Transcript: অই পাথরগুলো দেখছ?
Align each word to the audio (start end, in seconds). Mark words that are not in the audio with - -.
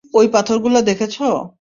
অই 0.13 0.27
পাথরগুলো 0.27 0.77
দেখছ? 0.81 1.15